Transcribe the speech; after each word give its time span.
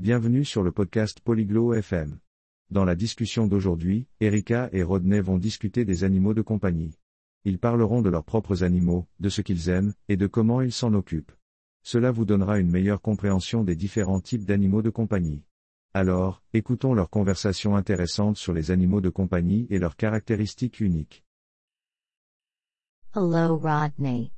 bienvenue 0.00 0.46
sur 0.46 0.62
le 0.62 0.72
podcast 0.72 1.20
Polyglot 1.20 1.74
FM. 1.74 2.18
Dans 2.70 2.86
la 2.86 2.94
discussion 2.94 3.46
d'aujourd'hui, 3.46 4.06
Erika 4.20 4.70
et 4.72 4.82
Rodney 4.82 5.20
vont 5.20 5.36
discuter 5.36 5.84
des 5.84 6.04
animaux 6.04 6.32
de 6.32 6.40
compagnie. 6.40 6.94
Ils 7.44 7.58
parleront 7.58 8.00
de 8.00 8.08
leurs 8.08 8.24
propres 8.24 8.64
animaux, 8.64 9.06
de 9.18 9.28
ce 9.28 9.42
qu'ils 9.42 9.68
aiment, 9.68 9.92
et 10.08 10.16
de 10.16 10.26
comment 10.26 10.62
ils 10.62 10.72
s'en 10.72 10.94
occupent. 10.94 11.32
Cela 11.82 12.12
vous 12.12 12.24
donnera 12.24 12.58
une 12.58 12.70
meilleure 12.70 13.02
compréhension 13.02 13.62
des 13.62 13.76
différents 13.76 14.20
types 14.20 14.46
d'animaux 14.46 14.80
de 14.80 14.88
compagnie. 14.88 15.42
Alors, 15.92 16.42
écoutons 16.54 16.94
leur 16.94 17.10
conversation 17.10 17.76
intéressante 17.76 18.38
sur 18.38 18.54
les 18.54 18.70
animaux 18.70 19.02
de 19.02 19.10
compagnie 19.10 19.66
et 19.68 19.78
leurs 19.78 19.96
caractéristiques 19.96 20.80
uniques. 20.80 21.26
Hello, 23.14 23.58
Rodney. 23.58 24.32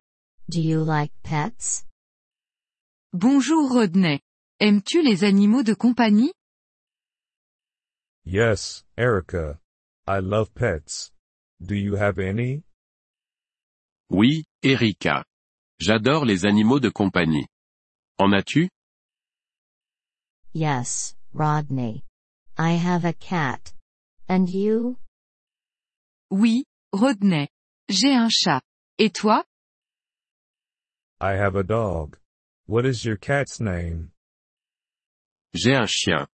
Do 0.48 0.58
you 0.58 0.84
like 0.84 1.12
pets? 1.22 1.84
Bonjour 3.12 3.70
Rodney. 3.70 4.22
Aimes-tu 4.62 5.02
les 5.02 5.24
animaux 5.24 5.64
de 5.64 5.74
compagnie? 5.74 6.32
Yes, 8.24 8.84
Erica. 8.96 9.58
I 10.06 10.20
love 10.20 10.54
pets. 10.54 11.10
Do 11.60 11.74
you 11.74 11.96
have 11.96 12.20
any? 12.20 12.62
Oui, 14.08 14.44
Erika. 14.62 15.24
J'adore 15.80 16.24
les 16.24 16.44
animaux 16.44 16.78
de 16.78 16.90
compagnie. 16.90 17.48
En 18.20 18.32
as-tu? 18.32 18.68
Yes, 20.52 21.16
Rodney. 21.34 22.04
I 22.56 22.74
have 22.74 23.04
a 23.04 23.14
cat. 23.14 23.72
And 24.28 24.48
you? 24.48 24.96
Oui, 26.30 26.62
Rodney. 26.92 27.48
J'ai 27.88 28.14
un 28.14 28.28
chat. 28.30 28.62
Et 28.96 29.12
toi? 29.12 29.42
I 31.20 31.32
have 31.32 31.56
a 31.56 31.64
dog. 31.64 32.16
What 32.68 32.86
is 32.86 33.04
your 33.04 33.16
cat's 33.16 33.58
name? 33.58 34.12
J'ai 35.54 35.74
un 35.74 35.86
chien. 35.86 36.26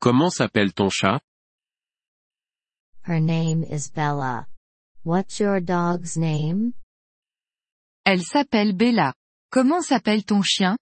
Comment 0.00 0.30
s'appelle 0.30 0.72
ton 0.72 0.88
chat? 0.88 1.20
Her 3.02 3.20
name 3.20 3.62
is 3.64 3.90
Bella. 3.90 4.46
What's 5.04 5.38
your 5.40 5.60
dog's 5.60 6.16
name? 6.16 6.72
Elle 8.06 8.22
s'appelle 8.22 8.72
Bella. 8.72 9.12
Comment 9.50 9.82
s'appelle 9.82 10.24
ton 10.24 10.42
chien? 10.42 10.78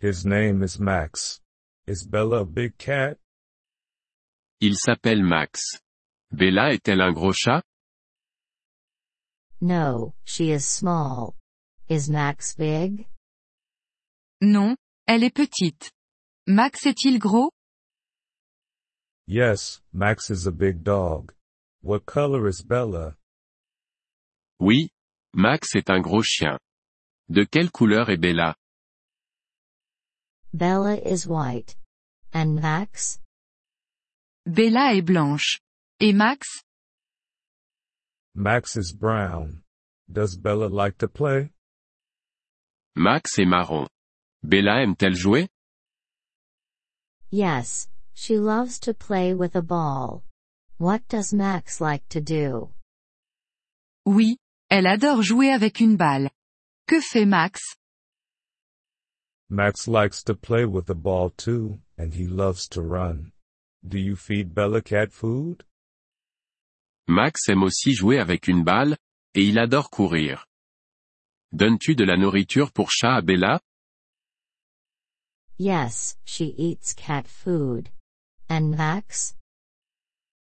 His 0.00 0.24
name 0.24 0.62
is 0.62 0.78
Max. 0.78 1.40
Is 1.88 2.06
Bella 2.06 2.42
a 2.42 2.44
big 2.44 2.76
cat? 2.78 3.16
Il 4.60 4.76
s'appelle 4.76 5.22
Max. 5.24 5.80
Bella 6.30 6.72
est-elle 6.72 7.00
un 7.00 7.12
gros 7.12 7.32
chat? 7.32 7.62
No, 9.60 10.14
she 10.24 10.50
is 10.52 10.64
small. 10.64 11.34
Is 11.88 12.08
Max 12.08 12.54
big? 12.54 13.08
Non, 14.40 14.76
elle 15.08 15.24
est 15.24 15.34
petite. 15.34 15.90
Max 16.46 16.84
est-il 16.84 17.18
gros? 17.18 17.50
Yes, 19.26 19.80
Max 19.94 20.28
is 20.28 20.46
a 20.46 20.52
big 20.52 20.84
dog. 20.84 21.32
What 21.82 22.04
color 22.04 22.46
is 22.48 22.62
Bella? 22.62 23.16
Oui, 24.60 24.90
Max 25.34 25.74
est 25.74 25.88
un 25.88 26.02
gros 26.02 26.22
chien. 26.22 26.58
De 27.30 27.44
quelle 27.46 27.70
couleur 27.70 28.10
est 28.10 28.20
Bella? 28.20 28.54
Bella 30.52 30.96
is 30.98 31.26
white. 31.26 31.76
And 32.34 32.60
Max? 32.60 33.18
Bella 34.44 34.94
est 34.94 35.00
blanche. 35.06 35.60
Et 35.98 36.12
Max? 36.12 36.46
Max 38.34 38.76
is 38.76 38.92
brown. 38.92 39.62
Does 40.12 40.36
Bella 40.36 40.68
like 40.68 40.98
to 40.98 41.08
play? 41.08 41.50
Max 42.96 43.38
est 43.38 43.46
marron. 43.46 43.88
Bella 44.42 44.82
aime-t-elle 44.82 45.16
jouer? 45.16 45.48
Yes, 47.34 47.88
she 48.14 48.38
loves 48.38 48.78
to 48.86 48.94
play 48.94 49.34
with 49.34 49.56
a 49.56 49.60
ball. 49.60 50.22
What 50.78 51.02
does 51.08 51.34
Max 51.34 51.80
like 51.80 52.08
to 52.10 52.20
do? 52.20 52.70
Oui, 54.06 54.36
elle 54.70 54.86
adore 54.86 55.20
jouer 55.22 55.50
avec 55.50 55.80
une 55.80 55.96
balle. 55.96 56.30
Que 56.86 57.00
fait 57.00 57.26
Max? 57.26 57.60
Max 59.50 59.88
likes 59.88 60.22
to 60.22 60.36
play 60.36 60.64
with 60.64 60.86
the 60.86 60.94
ball 60.94 61.30
too, 61.30 61.80
and 61.98 62.14
he 62.14 62.28
loves 62.28 62.68
to 62.68 62.82
run. 62.82 63.32
Do 63.84 63.98
you 63.98 64.14
feed 64.14 64.54
Bella 64.54 64.80
cat 64.80 65.10
food? 65.10 65.64
Max 67.08 67.48
aime 67.48 67.64
aussi 67.64 67.94
jouer 67.94 68.20
avec 68.20 68.46
une 68.46 68.62
balle, 68.62 68.96
et 69.34 69.42
il 69.42 69.58
adore 69.58 69.90
courir. 69.90 70.46
Donnes-tu 71.52 71.96
de 71.96 72.04
la 72.04 72.16
nourriture 72.16 72.70
pour 72.70 72.92
chat 72.92 73.16
à 73.16 73.22
Bella? 73.22 73.60
Yes, 75.58 76.16
she 76.24 76.46
eats 76.58 76.94
cat 76.94 77.28
food. 77.28 77.90
And 78.48 78.76
Max? 78.76 79.34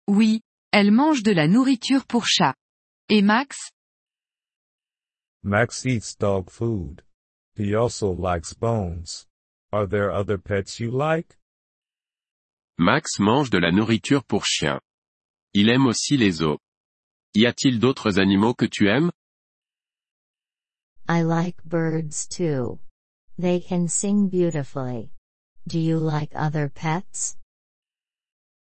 Oui, 0.08 0.40
elle 0.72 0.90
mange 0.90 1.22
de 1.22 1.32
la 1.32 1.46
nourriture 1.46 2.06
pour 2.06 2.26
chat. 2.26 2.54
Et 3.08 3.22
Max? 3.22 3.70
Max 5.42 5.84
eats 5.84 6.14
dog 6.16 6.50
food. 6.50 7.02
He 7.54 7.74
also 7.74 8.10
likes 8.10 8.54
bones. 8.54 9.26
Are 9.72 9.86
there 9.86 10.10
other 10.10 10.38
pets 10.38 10.80
you 10.80 10.90
like? 10.90 11.36
Max 12.78 13.18
mange 13.18 13.50
de 13.50 13.58
la 13.58 13.70
nourriture 13.70 14.24
pour 14.24 14.44
chien. 14.44 14.80
Il 15.54 15.68
aime 15.68 15.86
aussi 15.86 16.16
les 16.16 16.42
os. 16.42 16.58
Y 17.34 17.46
a-t-il 17.46 17.78
d'autres 17.78 18.18
animaux 18.18 18.54
que 18.54 18.66
tu 18.66 18.88
aimes? 18.88 19.10
I 21.08 21.22
like 21.22 21.62
birds 21.64 22.26
too. 22.26 22.80
They 23.38 23.60
can 23.60 23.88
sing 23.88 24.28
beautifully. 24.28 25.10
Do 25.68 25.78
you 25.78 25.98
like 25.98 26.32
other 26.34 26.70
pets? 26.70 27.36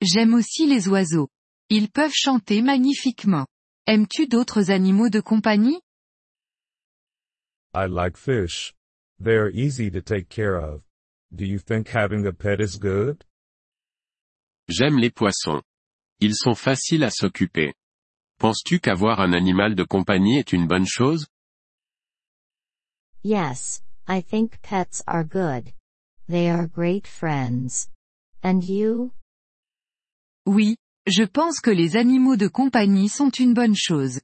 J'aime 0.02 0.34
aussi 0.34 0.66
les 0.66 0.88
oiseaux. 0.88 1.28
Ils 1.70 1.90
peuvent 1.90 2.14
chanter 2.14 2.62
magnifiquement. 2.62 3.46
Aimes-tu 3.86 4.28
d'autres 4.28 4.72
animaux 4.72 5.10
de 5.10 5.20
compagnie? 5.20 5.82
I 7.74 7.88
like 7.88 8.18
fish. 8.18 8.74
They 9.20 9.36
are 9.36 9.50
easy 9.50 9.92
to 9.92 10.02
take 10.02 10.30
care 10.30 10.56
of. 10.56 10.84
Do 11.34 11.46
you 11.46 11.60
think 11.60 11.90
having 11.90 12.26
a 12.26 12.32
pet 12.32 12.60
is 12.62 12.78
good? 12.78 13.24
J'aime 14.70 14.98
les 15.00 15.12
poissons. 15.12 15.62
Ils 16.20 16.36
sont 16.36 16.56
faciles 16.56 17.04
à 17.04 17.10
s'occuper. 17.10 17.74
Penses-tu 18.40 18.80
qu'avoir 18.80 19.20
un 19.20 19.34
animal 19.34 19.76
de 19.76 19.84
compagnie 19.84 20.38
est 20.38 20.54
une 20.54 20.68
bonne 20.68 20.88
chose? 20.88 21.28
Yes, 23.24 23.82
I 24.08 24.22
think 24.22 24.62
pets 24.62 25.02
are 25.08 25.24
good. 25.24 25.74
They 26.28 26.50
are 26.50 26.68
great 26.68 27.08
friends. 27.08 27.90
And 28.44 28.64
you? 28.64 29.12
Oui, 30.46 30.76
je 31.08 31.24
pense 31.26 31.60
que 31.60 31.72
les 31.72 31.96
animaux 31.96 32.36
de 32.36 32.48
compagnie 32.48 33.10
sont 33.10 33.32
une 33.32 33.54
bonne 33.54 33.76
chose. 33.76 34.20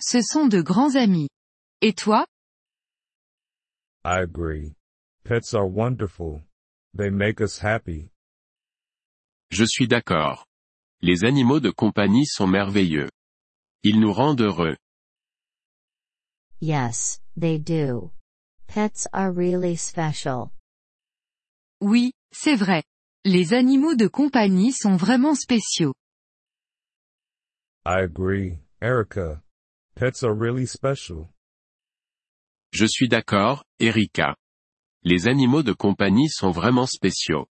Ce 0.00 0.20
sont 0.22 0.48
de 0.48 0.62
grands 0.62 0.96
amis. 0.96 1.28
Et 1.82 1.94
toi? 1.94 2.26
I 4.04 4.20
agree. 4.22 4.74
Pets 5.24 5.54
are 5.54 5.66
wonderful. 5.66 6.42
They 6.96 7.10
make 7.10 7.40
us 7.40 7.58
happy. 7.58 8.10
Je 9.50 9.64
suis 9.64 9.86
d'accord. 9.86 10.46
Les 11.02 11.24
animaux 11.24 11.60
de 11.60 11.70
compagnie 11.70 12.26
sont 12.26 12.46
merveilleux. 12.46 13.10
Ils 13.82 14.00
nous 14.00 14.12
rendent 14.12 14.40
heureux. 14.40 14.76
Yes, 16.60 17.20
they 17.38 17.58
do. 17.58 18.10
Pets 18.72 19.08
are 19.12 19.32
really 19.32 19.76
special. 19.76 20.52
Oui, 21.80 22.12
c'est 22.32 22.54
vrai. 22.54 22.84
Les 23.24 23.52
animaux 23.52 23.96
de 23.96 24.06
compagnie 24.06 24.72
sont 24.72 24.94
vraiment 24.94 25.34
spéciaux. 25.34 25.92
I 27.84 28.04
agree, 28.04 28.60
Erica. 28.80 29.42
Pets 29.96 30.22
are 30.22 30.32
really 30.32 30.68
special. 30.68 31.26
Je 32.70 32.86
suis 32.86 33.08
d'accord, 33.08 33.64
Erika. 33.80 34.36
Les 35.02 35.26
animaux 35.26 35.64
de 35.64 35.72
compagnie 35.72 36.28
sont 36.28 36.52
vraiment 36.52 36.86
spéciaux. 36.86 37.48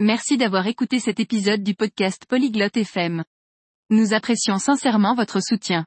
Merci 0.00 0.36
d'avoir 0.36 0.66
écouté 0.66 0.98
cet 0.98 1.20
épisode 1.20 1.62
du 1.62 1.76
podcast 1.76 2.26
Polyglotte 2.26 2.76
FM. 2.76 3.22
Nous 3.90 4.14
apprécions 4.14 4.58
sincèrement 4.58 5.14
votre 5.14 5.40
soutien. 5.40 5.86